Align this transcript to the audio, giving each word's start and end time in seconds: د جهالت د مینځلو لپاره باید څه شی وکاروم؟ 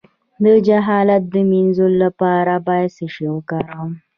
د 0.43 0.45
جهالت 0.67 1.23
د 1.33 1.35
مینځلو 1.49 1.97
لپاره 2.03 2.53
باید 2.67 2.89
څه 2.97 3.05
شی 3.13 3.25
وکاروم؟ 3.35 3.91